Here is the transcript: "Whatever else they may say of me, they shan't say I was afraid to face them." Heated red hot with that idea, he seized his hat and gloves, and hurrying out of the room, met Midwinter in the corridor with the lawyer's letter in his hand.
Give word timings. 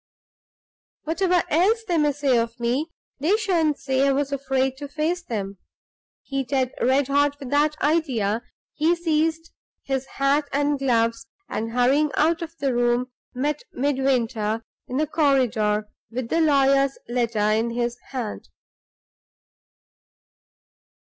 "Whatever 1.03 1.43
else 1.51 1.83
they 1.87 1.99
may 1.99 2.11
say 2.11 2.35
of 2.39 2.59
me, 2.59 2.87
they 3.19 3.37
shan't 3.37 3.77
say 3.77 4.07
I 4.07 4.11
was 4.11 4.31
afraid 4.31 4.75
to 4.77 4.87
face 4.87 5.21
them." 5.21 5.59
Heated 6.23 6.73
red 6.81 7.07
hot 7.07 7.39
with 7.39 7.51
that 7.51 7.79
idea, 7.83 8.41
he 8.73 8.95
seized 8.95 9.51
his 9.83 10.07
hat 10.07 10.49
and 10.51 10.79
gloves, 10.79 11.27
and 11.47 11.73
hurrying 11.73 12.09
out 12.17 12.41
of 12.41 12.57
the 12.57 12.73
room, 12.73 13.11
met 13.35 13.61
Midwinter 13.73 14.63
in 14.87 14.97
the 14.97 15.05
corridor 15.05 15.87
with 16.09 16.29
the 16.29 16.41
lawyer's 16.41 16.97
letter 17.07 17.51
in 17.51 17.69
his 17.69 17.99
hand. 18.09 18.49